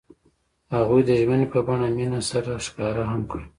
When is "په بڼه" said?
1.53-1.87